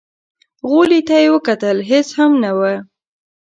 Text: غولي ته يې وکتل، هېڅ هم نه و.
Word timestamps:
غولي 0.69 1.01
ته 1.07 1.15
يې 1.23 1.27
وکتل، 1.35 1.77
هېڅ 1.89 2.07
هم 2.19 2.31
نه 2.43 2.51
و. 2.57 2.59